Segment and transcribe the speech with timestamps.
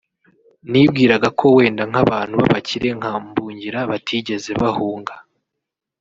[0.71, 5.13] nibwiraga ko wenda nk’abantu b’abakire nka Mbungira batigeze bahunga